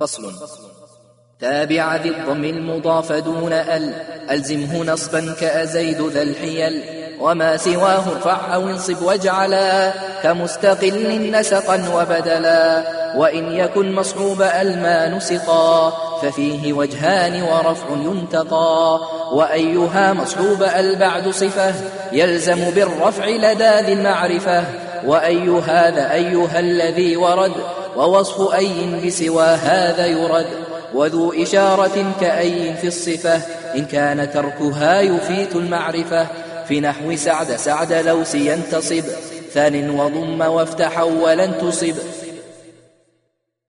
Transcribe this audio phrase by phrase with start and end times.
[0.00, 0.32] فصل.
[1.40, 3.94] تابع ذي الضم المضاف دون ال.
[4.30, 6.82] ألزمه نصبا كأزيد ذا الحيل.
[7.20, 9.92] وما سواه ارفع أو انصب واجعلا.
[10.22, 12.84] كمستقل نسقا وبدلا.
[13.16, 15.90] وإن يكن مصحوب ألما نسقا.
[16.22, 19.00] ففيه وجهان ورفع ينتقى
[19.32, 21.74] وأيها مصحوب البعد صفة.
[22.12, 24.64] يلزم بالرفع لدى ذي المعرفة.
[25.04, 27.52] وأي هذا أيها الذي ورد.
[27.98, 30.46] ووصف أي بسوى هذا يرد
[30.94, 33.40] وذو إشارة كأي في الصفة
[33.76, 36.26] إن كان تركها يفيت المعرفة
[36.68, 39.04] في نحو سعد سعد لوس ينتصب
[39.54, 41.94] ثان وضم وافتح ولن تصب.